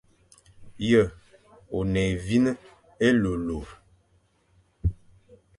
[0.89, 1.03] Yô
[1.75, 2.51] e ne évîne,
[3.05, 3.67] élurélur.